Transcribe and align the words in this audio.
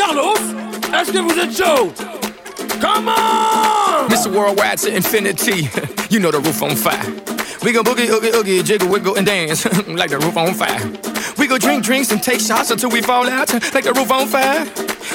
Carlos, 0.00 0.34
est-ce 0.94 1.12
que 1.12 1.18
vous 1.18 1.38
êtes 1.38 1.54
chaud? 1.54 1.92
Come 2.80 3.08
on! 3.08 4.08
Mr. 4.08 4.32
Worldwide 4.32 4.78
to 4.78 4.96
infinity. 4.96 5.68
you 6.08 6.18
know 6.18 6.30
the 6.30 6.40
roof 6.40 6.62
on 6.62 6.74
fire. 6.74 7.04
We 7.62 7.72
go 7.72 7.82
boogie, 7.82 8.08
oogie, 8.08 8.32
oogie, 8.34 8.62
jiggle, 8.62 8.88
wiggle, 8.88 9.16
and 9.16 9.26
dance 9.26 9.66
like 9.88 10.08
the 10.08 10.18
roof 10.18 10.38
on 10.38 10.54
fire. 10.54 10.80
We 11.36 11.46
go 11.46 11.58
drink 11.58 11.84
drinks 11.84 12.10
and 12.12 12.22
take 12.22 12.40
shots 12.40 12.70
until 12.70 12.88
we 12.88 13.02
fall 13.02 13.28
out 13.28 13.52
like 13.74 13.84
the 13.84 13.92
roof 13.92 14.10
on 14.10 14.26
fire. 14.26 14.64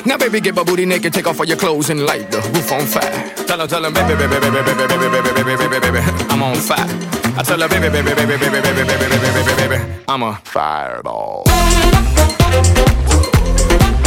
Now, 0.06 0.18
baby, 0.18 0.40
get 0.40 0.54
my 0.54 0.64
booty 0.64 0.86
naked, 0.86 1.16
take 1.16 1.26
off 1.26 1.40
all 1.40 1.48
your 1.48 1.58
clothes 1.58 1.90
and 1.90 2.06
light 2.06 2.30
the 2.30 2.38
roof 2.54 2.72
on 2.72 2.86
fire. 2.86 3.34
Tell 3.48 3.58
her, 3.58 3.66
tell 3.66 3.82
her, 3.82 3.90
baby, 3.90 4.14
baby, 4.14 4.38
baby, 4.38 4.62
baby, 4.62 4.86
baby, 4.86 5.10
baby, 5.10 5.34
baby, 5.34 5.44
baby, 5.44 5.68
baby, 5.68 5.92
baby, 5.98 6.26
I'm 6.30 6.44
on 6.44 6.56
fire. 6.58 6.86
I 7.36 7.42
tell 7.42 7.60
her, 7.60 7.68
baby, 7.68 7.90
baby, 7.90 8.14
baby, 8.14 8.38
baby, 8.38 8.62
baby, 8.62 8.70
baby, 8.70 8.86
baby, 8.86 9.18
baby, 9.18 9.42
baby, 9.50 9.78
baby, 9.78 10.04
I'm 10.08 10.22
a 10.22 10.36
fireball. 10.44 11.44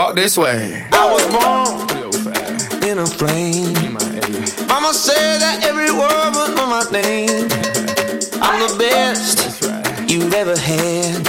Walk 0.00 0.14
this 0.14 0.38
way. 0.38 0.82
I 0.92 1.04
was 1.12 1.26
born 1.28 2.88
in 2.88 2.96
a 3.00 3.04
plane. 3.04 3.74
Mama 4.66 4.94
said 4.94 5.40
that 5.44 5.60
every 5.62 5.92
word 5.92 6.32
was 6.32 6.56
on 6.56 6.70
my 6.72 6.84
name. 6.90 7.44
I'm 8.40 8.64
the 8.64 8.76
best 8.78 9.60
you've 10.10 10.32
ever 10.32 10.56
had. 10.56 11.20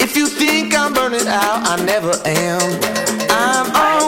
If 0.00 0.16
you 0.16 0.28
think 0.28 0.78
I'm 0.78 0.94
burning 0.94 1.26
out, 1.26 1.66
I 1.66 1.84
never 1.84 2.14
am. 2.24 2.62
I'm 3.28 3.66
on 3.74 4.01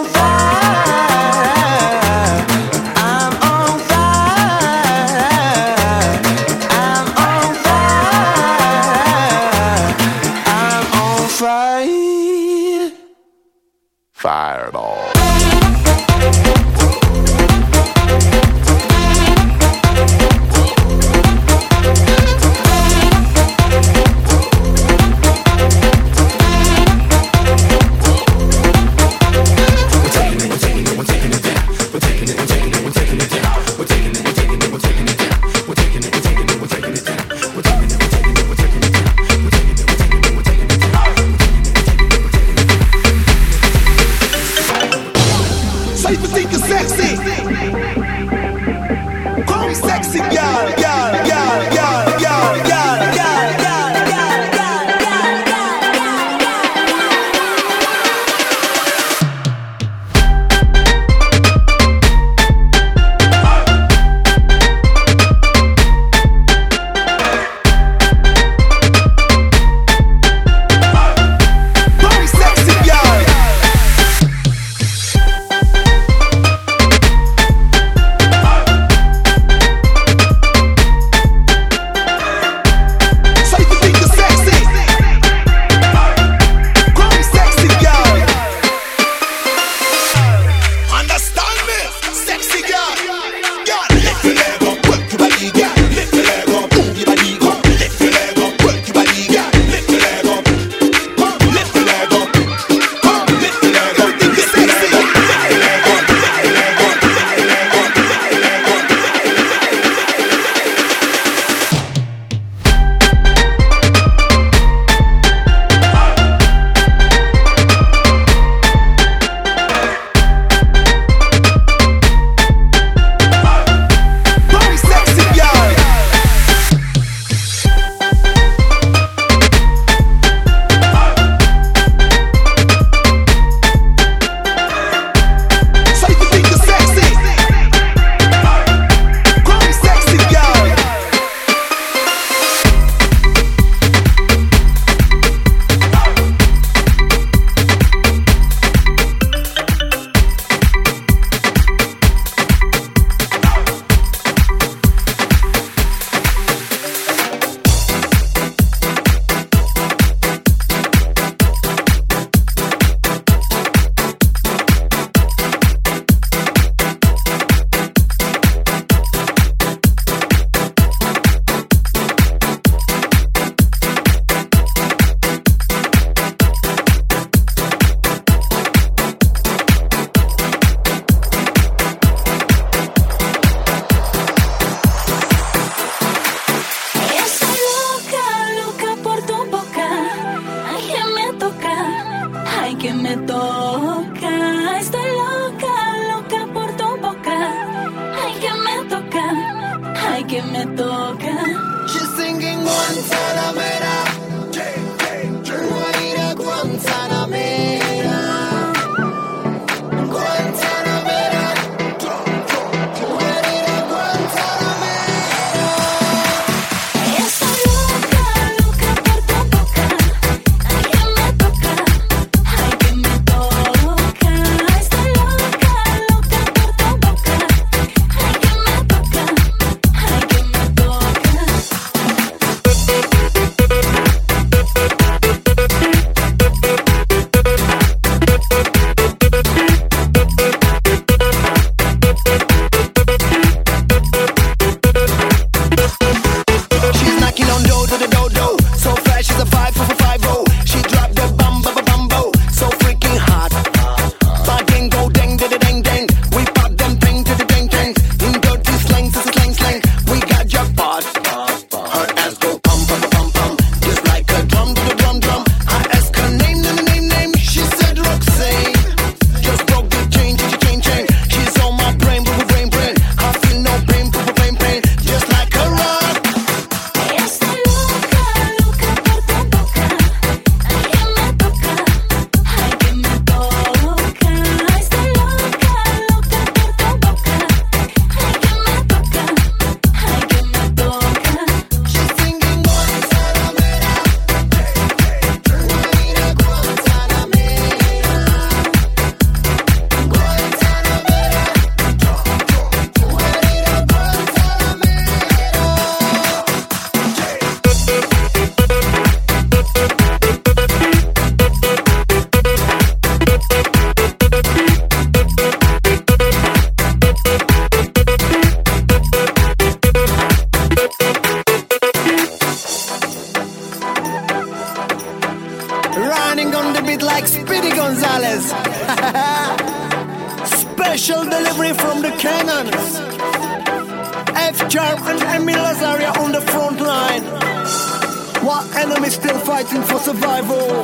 fighting 339.74 339.82
for 339.82 339.98
survival. 339.98 340.82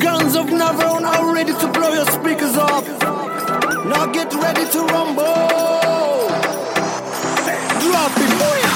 Guns 0.00 0.36
of 0.36 0.46
Navarone 0.46 1.04
are 1.04 1.34
ready 1.34 1.52
to 1.52 1.68
blow 1.68 1.92
your 1.92 2.06
speakers 2.06 2.56
off. 2.56 2.86
Now 3.86 4.06
get 4.06 4.32
ready 4.34 4.64
to 4.70 4.78
rumble. 4.86 5.24
Drop 7.80 8.12
it. 8.16 8.69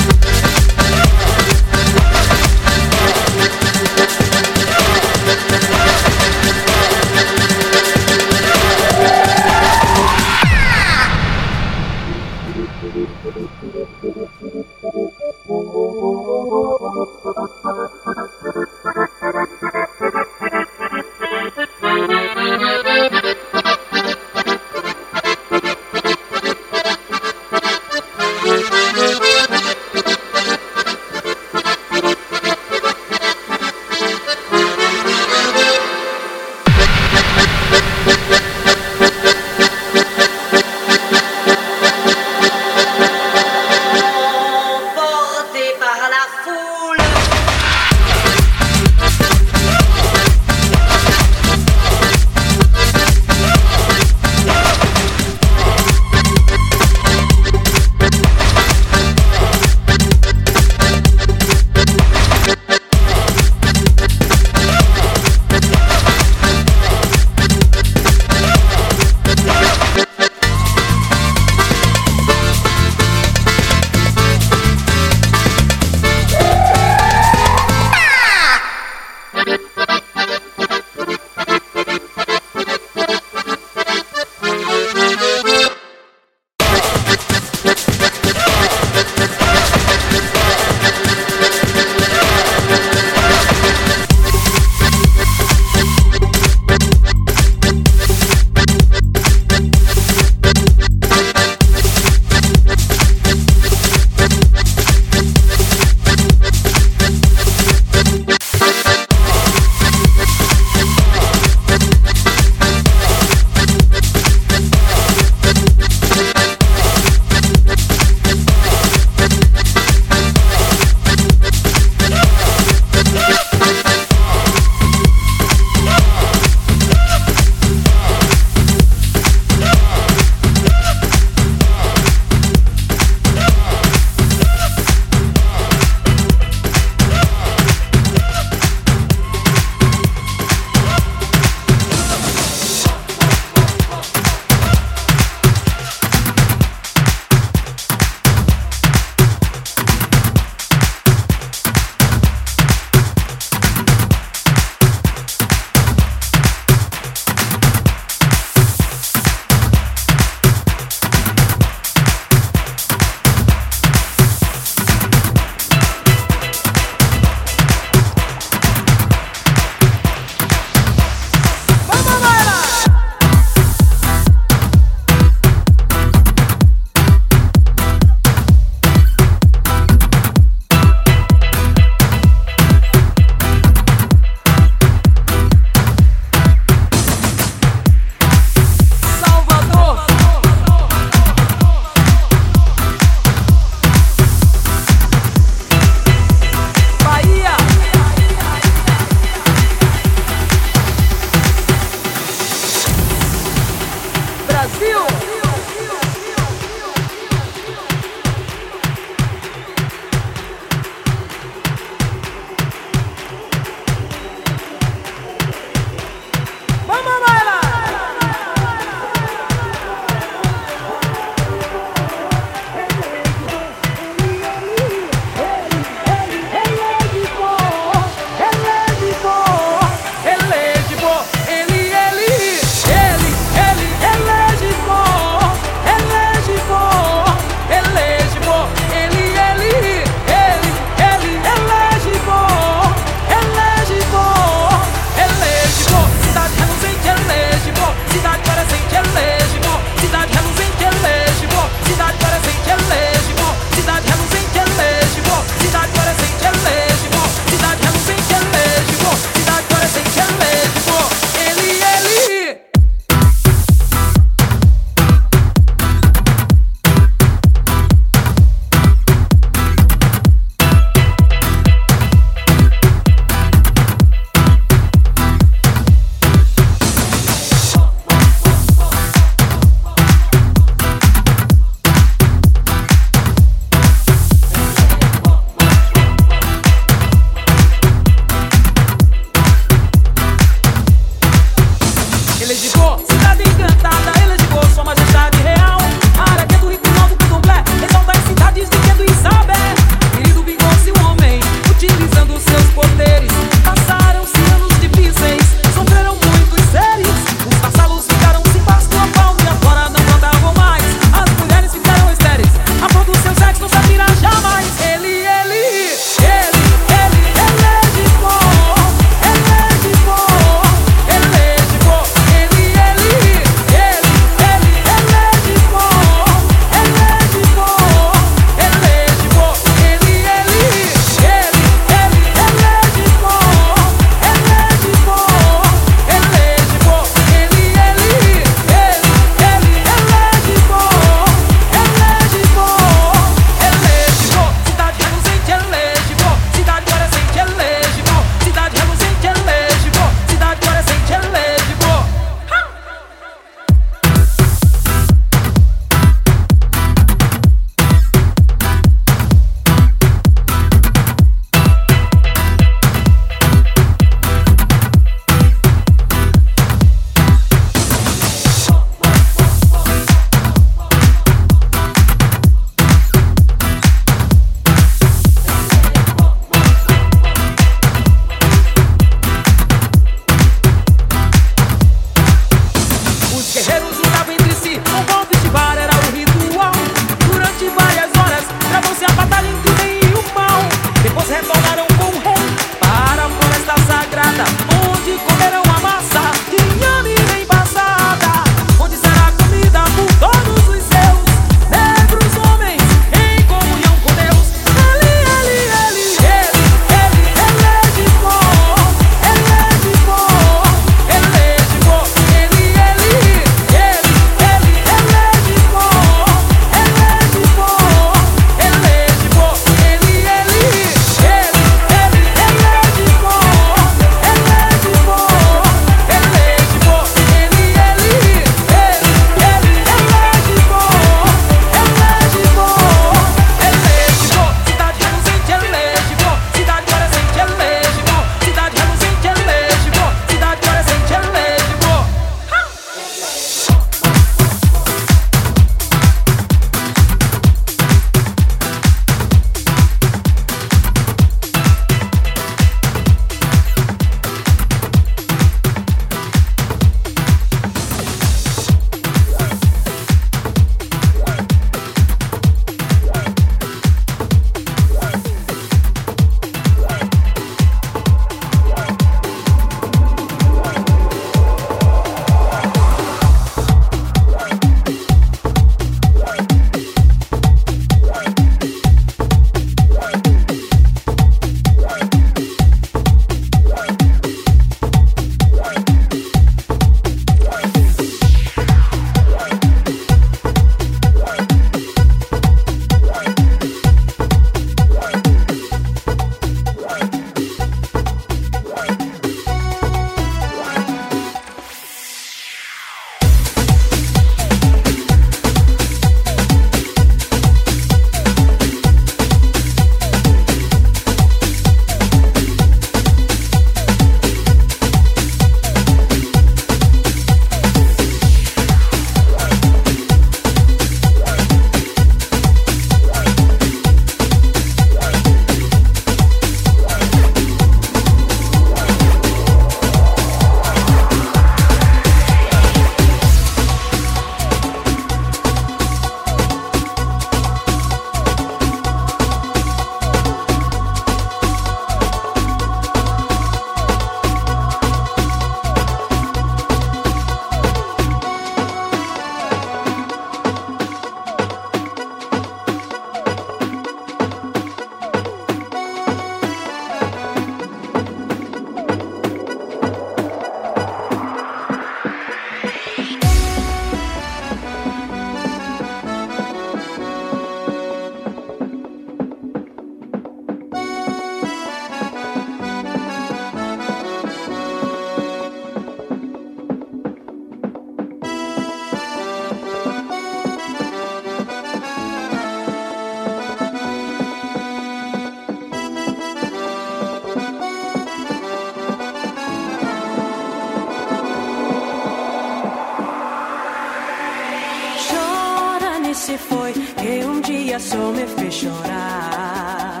Dia 597.74 597.78
só 597.78 598.12
me 598.12 598.26
fez 598.26 598.54
chorar. 598.54 600.00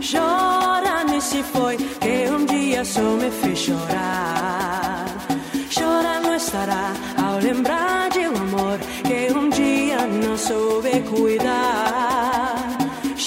Chora 0.00 1.04
nesse 1.04 1.42
foi 1.42 1.76
que 1.76 2.30
um 2.30 2.44
dia 2.44 2.84
só 2.84 3.00
me 3.00 3.30
fez 3.30 3.58
chorar. 3.58 5.06
Chora 5.74 6.20
não 6.20 6.34
estará 6.34 6.92
ao 7.22 7.38
lembrar 7.38 8.10
de 8.10 8.20
um 8.20 8.36
amor 8.36 8.78
que 9.06 9.32
um 9.32 9.48
dia 9.48 10.06
não 10.06 10.36
soube 10.36 11.00
cuidar. 11.02 12.54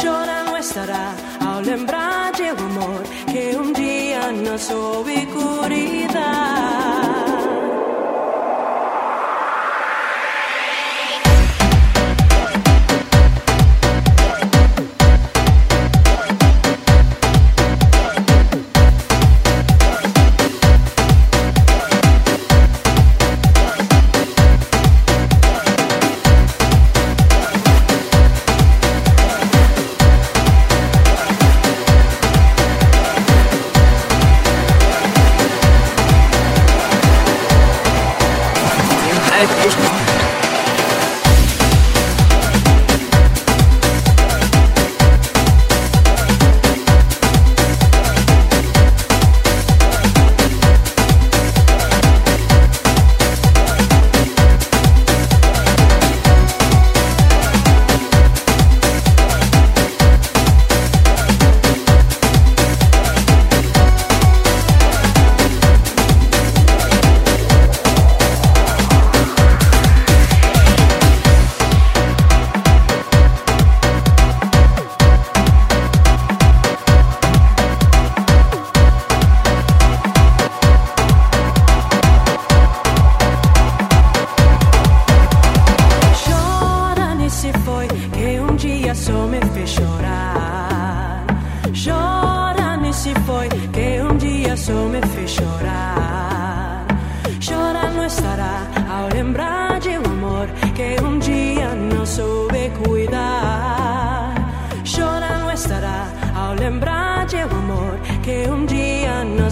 Chora 0.02 0.44
não 0.44 0.58
estará 0.58 1.14
ao 1.46 1.62
lembrar 1.62 2.32
de 2.34 2.44
um 2.44 2.66
amor 2.70 3.02
que 3.32 3.58
um 3.58 3.74
dia 3.74 4.32
não 4.32 4.58
soube 4.58 5.26
cuidar. 5.28 6.59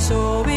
so 0.08 0.41
we 0.43 0.57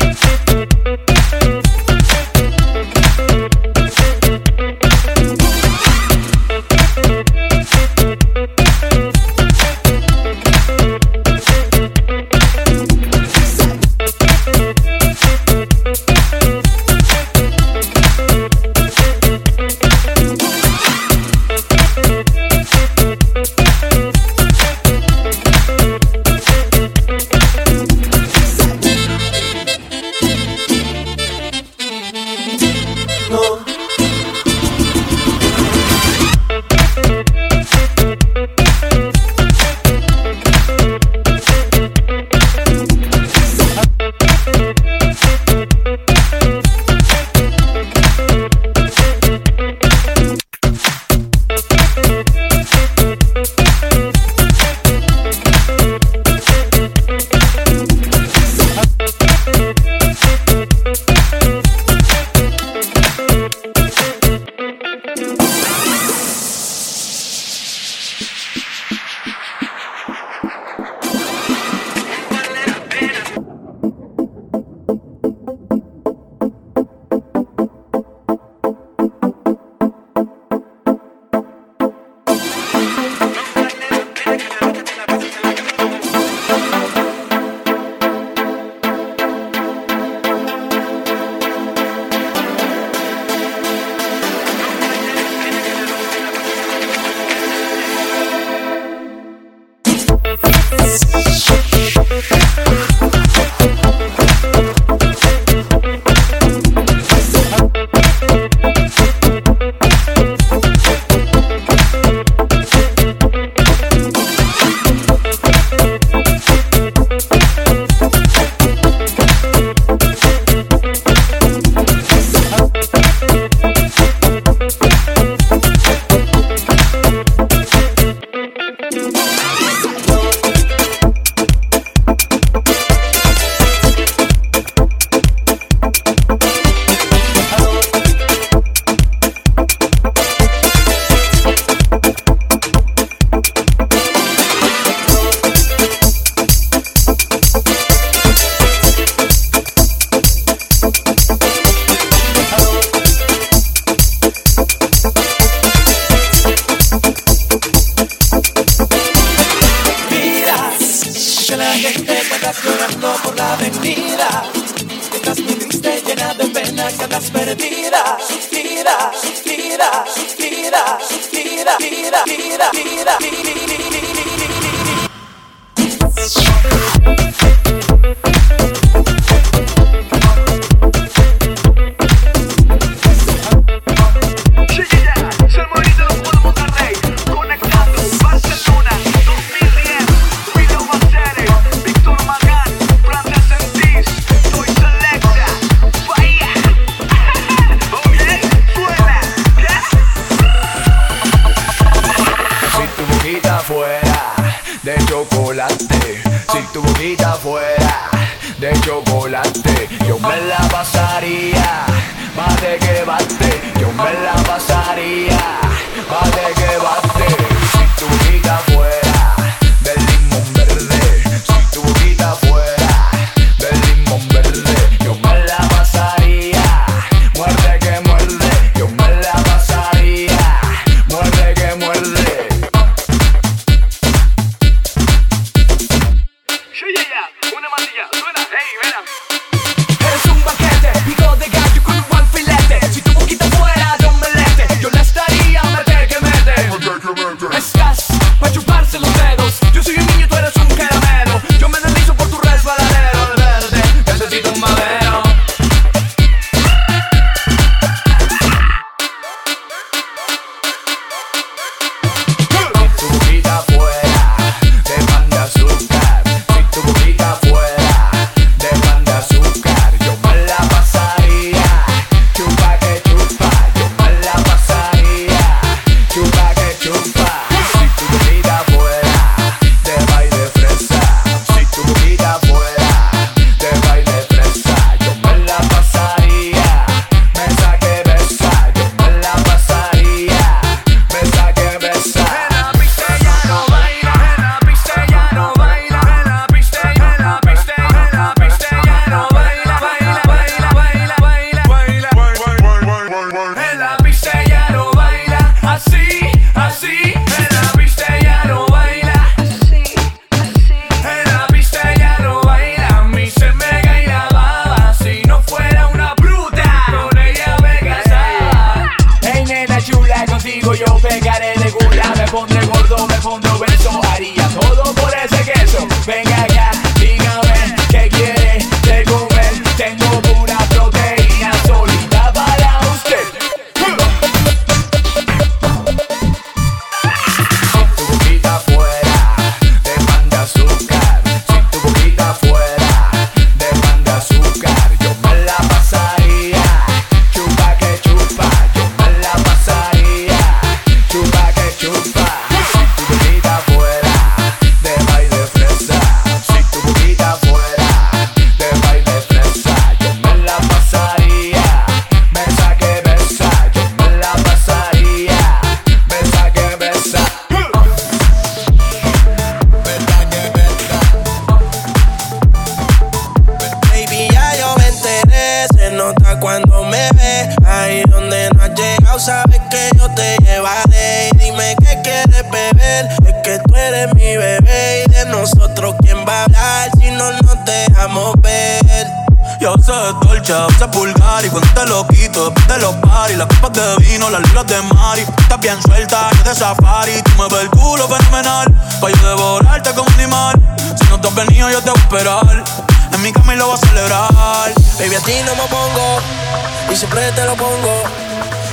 siempre 407.01 407.31
te 407.31 407.43
lo 407.45 407.55
pongo. 407.55 408.03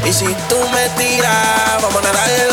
Y 0.05 0.13
si 0.13 0.27
tú 0.51 0.59
me 0.71 0.87
tiras, 1.03 1.81
vamos 1.81 1.97
a 1.97 2.13
nadar 2.13 2.48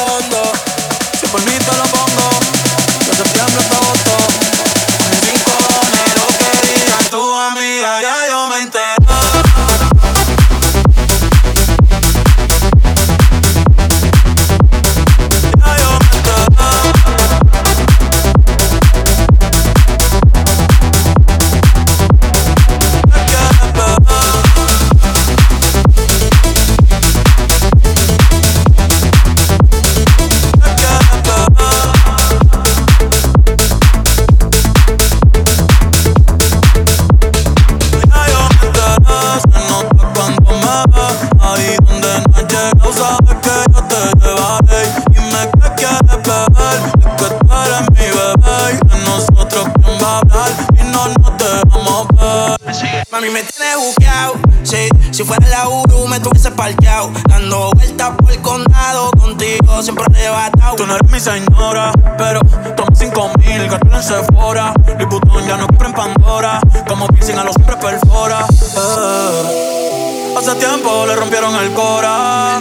Si 55.16 55.24
fuera 55.24 55.48
la 55.48 55.70
Uru 55.70 56.08
me 56.10 56.20
tuviese 56.20 56.52
parqueado. 56.52 57.10
Dando 57.30 57.72
vueltas 57.72 58.12
por 58.18 58.32
el 58.32 58.42
condado 58.42 59.10
contigo, 59.12 59.82
siempre 59.82 60.04
arrebatado. 60.10 60.76
Tú 60.76 60.86
no 60.86 60.96
eres 60.96 61.10
mi 61.10 61.22
señora, 61.22 61.94
pero 62.18 62.42
toma 62.76 62.90
cinco 62.94 63.32
mil, 63.38 63.70
gastalo 63.70 63.96
en 63.96 64.04
Sephora. 64.04 64.74
Liputón 65.00 65.48
ya 65.48 65.56
no 65.56 65.68
compra 65.68 65.88
en 65.88 65.94
Pandora. 65.94 66.60
Como 66.86 67.08
piercing 67.08 67.38
a 67.38 67.46
los 67.46 67.56
hombres 67.56 67.78
perfora. 67.78 68.46
Eh. 68.52 70.36
Hace 70.38 70.56
tiempo 70.56 71.06
le 71.08 71.16
rompieron 71.16 71.56
el 71.56 71.72
cora. 71.72 72.60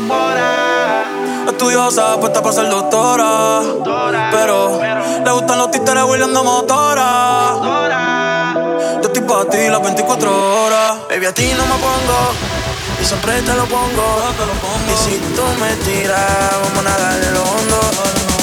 Estudiosa, 1.49 2.21
puesta 2.21 2.41
para 2.41 2.55
ser 2.55 2.69
doctora. 2.71 3.63
Pero 4.31 4.81
le 5.25 5.31
gustan 5.33 5.59
los 5.59 5.73
títeres 5.73 6.05
huirleando 6.05 6.45
motora. 6.45 7.84
Para 9.27 9.49
ti 9.49 9.69
las 9.71 9.83
24 9.83 10.65
horas. 10.65 10.99
Baby, 11.09 11.27
a 11.27 11.33
ti 11.33 11.51
no 11.57 11.65
me 11.65 11.75
pongo. 11.75 12.19
Y 13.01 13.05
siempre 13.05 13.41
te 13.43 13.55
lo 13.55 13.65
pongo. 13.67 14.23
Y 14.93 14.97
si 14.97 15.17
tú 15.35 15.43
me 15.61 15.75
tiras, 15.77 16.53
vamos 16.63 16.79
a 16.79 16.83
nadar 16.83 17.23
en 17.23 17.35
lo 17.35 17.43
hondo. 17.43 18.34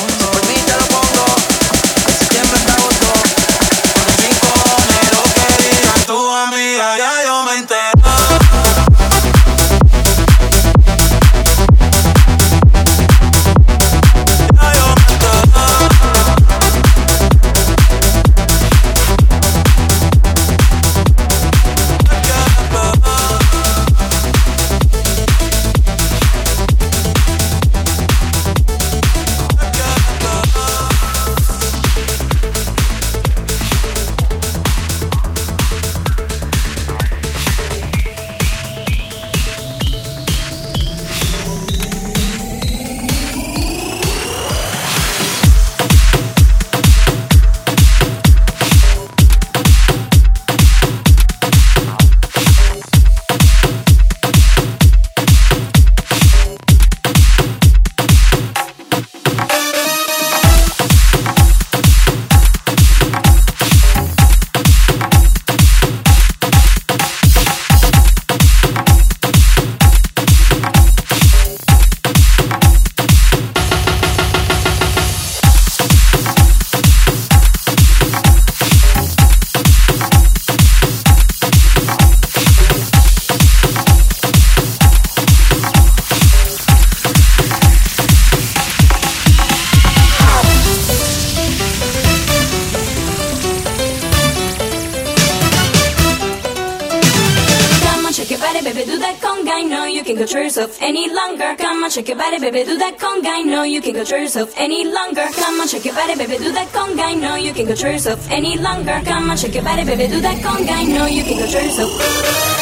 Come 101.81 101.85
on, 101.85 101.89
shake 101.89 102.09
your 102.09 102.17
body, 102.17 102.37
baby, 102.37 102.63
do 102.63 102.77
that 102.77 102.99
conga. 102.99 103.25
I 103.25 103.41
know 103.41 103.63
you 103.63 103.81
can 103.81 103.95
control 103.95 104.21
yourself 104.21 104.53
any 104.55 104.85
longer. 104.85 105.25
Come 105.33 105.59
on, 105.59 105.67
shake 105.67 105.83
your 105.83 105.95
body, 105.95 106.13
baby, 106.13 106.37
do 106.37 106.51
that 106.51 106.67
conga. 106.67 107.01
I 107.01 107.15
know 107.15 107.33
you 107.37 107.53
can 107.53 107.65
control 107.65 107.93
yourself 107.93 108.29
any 108.29 108.55
longer. 108.55 109.01
Come 109.03 109.31
on, 109.31 109.35
shake 109.35 109.55
your 109.55 109.63
body, 109.63 109.83
baby, 109.83 110.05
do 110.05 110.21
that 110.21 110.43
conga. 110.43 110.69
I 110.69 110.83
know 110.83 111.07
you 111.07 111.23
can 111.23 111.39
control 111.39 111.63
yourself. 111.63 112.60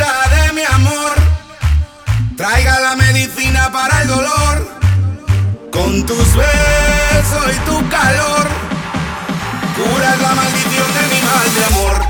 de 0.00 0.52
mi 0.54 0.62
amor. 0.62 1.12
Traiga 2.36 2.80
la 2.80 2.96
medicina 2.96 3.70
para 3.70 4.02
el 4.02 4.08
dolor. 4.08 4.80
Con 5.70 6.06
tus 6.06 6.36
besos 6.36 7.46
y 7.54 7.58
tu 7.68 7.88
calor. 7.88 8.46
Curas 9.76 10.20
la 10.20 10.34
maldición 10.34 10.88
de 10.94 11.14
mi 11.14 11.20
mal 11.22 11.54
de 11.54 11.64
amor. 11.64 12.09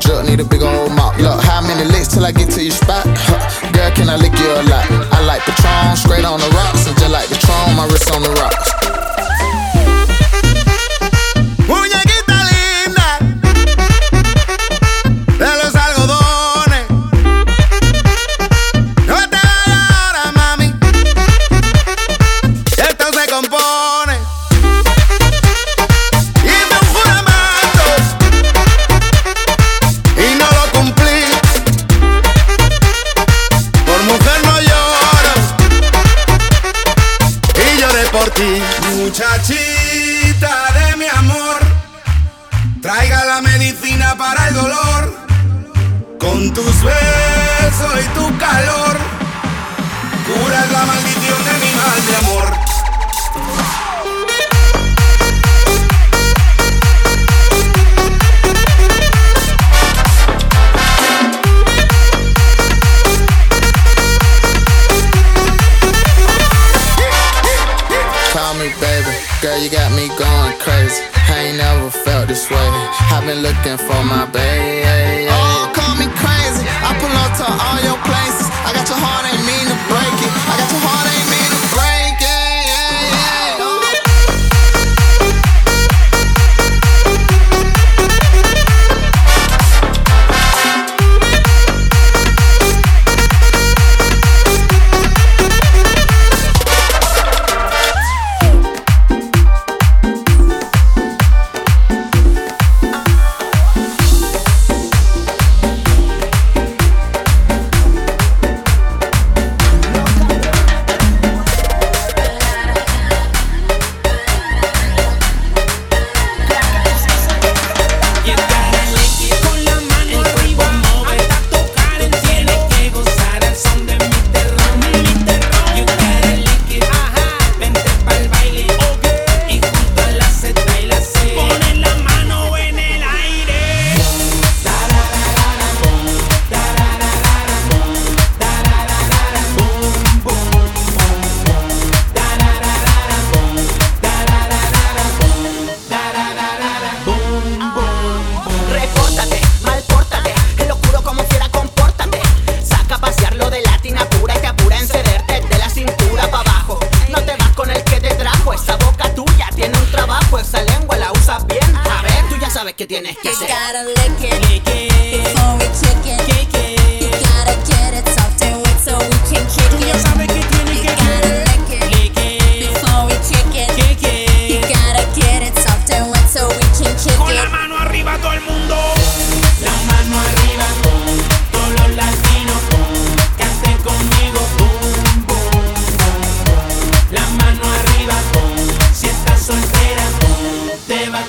Drip 0.00 0.24
need 0.24 0.40
a 0.40 0.44
big 0.44 0.62
old 0.62 0.92
mop. 0.92 1.18
Look, 1.18 1.44
how 1.44 1.60
many 1.60 1.84
licks 1.84 2.08
till 2.08 2.24
I 2.24 2.32
get 2.32 2.50
to 2.56 2.62
your 2.62 2.72
spot? 2.72 3.04
Girl, 3.72 3.90
can 3.92 4.08
I 4.08 4.16
lick 4.16 4.32
you 4.40 4.48
a 4.48 4.64
lot? 4.64 4.88
I 5.12 5.20
like 5.24 5.42
Patron, 5.42 5.96
straight 5.96 6.24
on 6.24 6.40
the 6.40 6.48
rocks. 6.56 6.88
And 6.88 6.96
just 6.96 7.12
like 7.12 7.28
Patron, 7.28 7.76
my 7.76 7.84
wrist 7.84 8.10
on 8.10 8.22
the 8.22 8.30
rock. 8.30 8.39
going 70.20 70.56
crazy. 70.60 71.00
I 71.32 71.48
ain't 71.48 71.56
never 71.56 71.88
felt 71.88 72.28
this 72.28 72.44
way. 72.52 72.68
I've 73.08 73.24
been 73.24 73.40
looking 73.40 73.78
for 73.80 74.00
my 74.04 74.28
baby. 74.28 75.32
Oh, 75.32 75.72
call 75.72 75.96
me 75.96 76.12
crazy. 76.20 76.64
I 76.68 76.92
pull 77.00 77.14
up 77.24 77.32
to 77.40 77.46
all 77.48 77.80
your 77.80 77.96
places. 78.04 78.46
I 78.68 78.76
got 78.76 78.84
your 78.84 79.00
heart 79.00 79.24
ain't 79.32 79.44
mean 79.48 79.69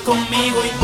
conmigo 0.04 0.58
y 0.64 0.81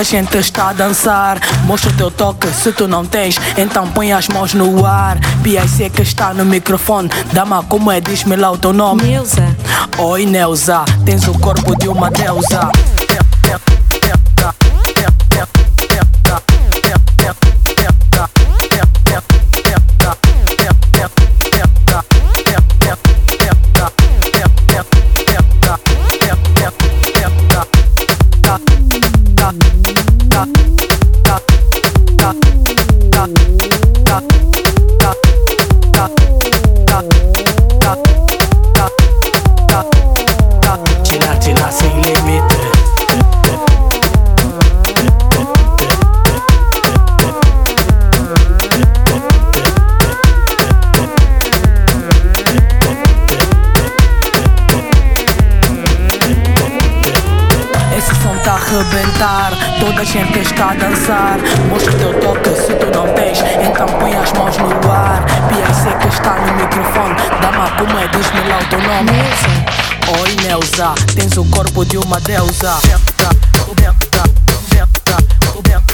toda 0.00 0.02
a 0.02 0.02
gente 0.02 0.38
está 0.38 0.70
a 0.70 0.72
dançar. 0.72 1.38
Mostra 1.64 1.90
o 1.90 1.92
teu 1.94 2.10
toque, 2.10 2.48
se 2.48 2.72
tu 2.72 2.88
não 2.88 3.04
tens, 3.04 3.36
então 3.56 3.86
põe 3.88 4.12
as 4.12 4.28
mãos 4.28 4.54
no 4.54 4.86
ar. 4.86 5.18
PIC 5.42 5.90
que 5.90 6.02
está 6.02 6.32
no 6.32 6.44
microfone. 6.44 7.10
Dama, 7.32 7.62
como 7.64 7.90
é? 7.90 8.00
Diz-me 8.00 8.36
lá 8.36 8.50
o 8.50 8.58
teu 8.58 8.72
nome. 8.72 9.02
Neuza. 9.02 9.56
Oi, 9.98 10.24
Neuza, 10.24 10.84
tens 11.04 11.28
o 11.28 11.38
corpo 11.38 11.76
de 11.76 11.88
uma 11.88 12.10
deusa. 12.10 12.70
A 60.00 60.04
gente 60.04 60.38
está 60.38 60.70
a 60.70 60.74
dançar. 60.76 61.38
Mostra 61.68 61.92
o 61.92 61.98
teu 61.98 62.20
toque 62.20 62.48
se 62.56 62.72
tu 62.72 62.86
não 62.86 63.06
tens 63.12 63.38
Então 63.40 63.86
põe 63.98 64.14
as 64.14 64.32
mãos 64.32 64.56
no 64.56 64.90
ar. 64.90 65.22
Beyoncé 65.52 65.92
que 65.98 66.08
está 66.08 66.36
no 66.36 66.54
microfone 66.54 67.16
Dama 67.42 67.70
como 67.72 67.98
é, 67.98 68.08
diz-me 68.08 68.40
lá 68.48 68.60
o 68.60 68.64
teu 68.70 68.80
nome. 68.80 69.12
Oi 70.22 70.36
Neuza, 70.42 70.94
tens 71.14 71.36
o 71.36 71.44
corpo 71.44 71.84
de 71.84 71.98
uma 71.98 72.18
deusa. 72.20 72.78
Delta, 72.82 73.28
Delta, 73.76 74.22
Delta, 74.70 75.16
Delta 75.62 75.89